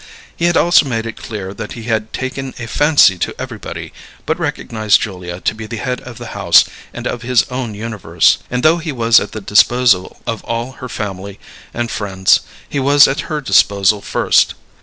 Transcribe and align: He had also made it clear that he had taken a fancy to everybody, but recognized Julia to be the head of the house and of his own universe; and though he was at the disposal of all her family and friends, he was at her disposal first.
He 0.35 0.45
had 0.45 0.57
also 0.57 0.87
made 0.87 1.05
it 1.05 1.15
clear 1.15 1.53
that 1.53 1.73
he 1.73 1.83
had 1.83 2.11
taken 2.11 2.55
a 2.57 2.65
fancy 2.65 3.19
to 3.19 3.39
everybody, 3.39 3.93
but 4.25 4.39
recognized 4.39 4.99
Julia 4.99 5.39
to 5.41 5.53
be 5.53 5.67
the 5.67 5.77
head 5.77 6.01
of 6.01 6.17
the 6.17 6.29
house 6.33 6.65
and 6.91 7.05
of 7.05 7.21
his 7.21 7.43
own 7.51 7.75
universe; 7.75 8.39
and 8.49 8.63
though 8.63 8.77
he 8.79 8.91
was 8.91 9.19
at 9.19 9.31
the 9.33 9.41
disposal 9.41 10.17
of 10.25 10.43
all 10.43 10.71
her 10.71 10.89
family 10.89 11.39
and 11.71 11.91
friends, 11.91 12.39
he 12.67 12.79
was 12.79 13.07
at 13.07 13.29
her 13.29 13.41
disposal 13.41 14.01
first. 14.01 14.55